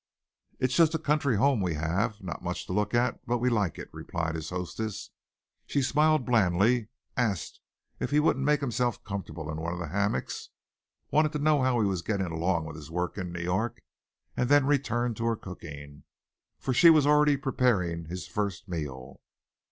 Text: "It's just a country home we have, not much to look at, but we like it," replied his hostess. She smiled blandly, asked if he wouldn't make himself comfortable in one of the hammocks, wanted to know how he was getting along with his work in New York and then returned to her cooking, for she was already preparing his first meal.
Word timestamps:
"It's 0.57 0.73
just 0.75 0.95
a 0.95 0.97
country 0.97 1.35
home 1.35 1.61
we 1.61 1.75
have, 1.75 2.23
not 2.23 2.41
much 2.43 2.65
to 2.65 2.73
look 2.73 2.95
at, 2.95 3.23
but 3.27 3.37
we 3.37 3.51
like 3.51 3.77
it," 3.77 3.87
replied 3.93 4.33
his 4.33 4.49
hostess. 4.49 5.11
She 5.67 5.83
smiled 5.83 6.25
blandly, 6.25 6.87
asked 7.15 7.59
if 7.99 8.09
he 8.09 8.19
wouldn't 8.19 8.43
make 8.43 8.61
himself 8.61 9.03
comfortable 9.03 9.51
in 9.51 9.57
one 9.61 9.73
of 9.73 9.79
the 9.79 9.89
hammocks, 9.89 10.49
wanted 11.11 11.33
to 11.33 11.37
know 11.37 11.61
how 11.61 11.79
he 11.81 11.85
was 11.87 12.01
getting 12.01 12.25
along 12.25 12.65
with 12.65 12.77
his 12.77 12.89
work 12.89 13.15
in 13.15 13.31
New 13.31 13.43
York 13.43 13.83
and 14.35 14.49
then 14.49 14.65
returned 14.65 15.17
to 15.17 15.25
her 15.25 15.35
cooking, 15.35 16.01
for 16.57 16.73
she 16.73 16.89
was 16.89 17.05
already 17.05 17.37
preparing 17.37 18.05
his 18.05 18.25
first 18.27 18.67
meal. 18.67 19.21